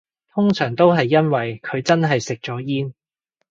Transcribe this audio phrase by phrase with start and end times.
[0.33, 2.95] 通常都係因為佢真係食咗煙